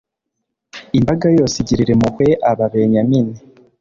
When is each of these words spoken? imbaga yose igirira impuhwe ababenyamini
imbaga 0.97 1.27
yose 1.37 1.55
igirira 1.59 1.91
impuhwe 1.93 2.27
ababenyamini 2.51 3.35